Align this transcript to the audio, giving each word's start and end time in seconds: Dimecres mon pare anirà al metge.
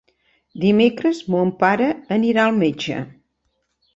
Dimecres 0.61 1.19
mon 1.33 1.51
pare 1.59 1.89
anirà 2.17 2.47
al 2.47 2.57
metge. 2.63 2.97